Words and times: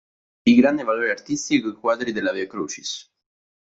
Di 0.43 0.55
grande 0.55 0.81
valore 0.81 1.11
artistico 1.11 1.69
i 1.69 1.75
quadri 1.75 2.11
della 2.11 2.31
via 2.31 2.47
Crucis. 2.47 3.07